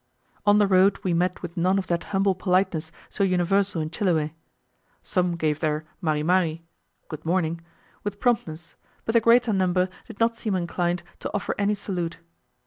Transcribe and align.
On 0.47 0.57
the 0.57 0.65
road 0.65 0.97
we 1.03 1.13
met 1.13 1.43
with 1.43 1.55
none 1.55 1.77
of 1.77 1.85
that 1.85 2.05
humble 2.05 2.33
politeness 2.33 2.91
so 3.07 3.23
universal 3.23 3.81
in 3.83 3.91
Chiloe. 3.91 4.31
Some 5.03 5.35
gave 5.35 5.59
their 5.59 5.85
"mari 6.01 6.23
mari" 6.23 6.63
(good 7.07 7.23
morning) 7.23 7.61
with 8.03 8.19
promptness, 8.19 8.73
but 9.05 9.13
the 9.13 9.21
greater 9.21 9.53
number 9.53 9.89
did 10.07 10.19
not 10.19 10.35
seem 10.35 10.55
inclined 10.55 11.03
to 11.19 11.31
offer 11.35 11.53
any 11.59 11.75
salute. 11.75 12.17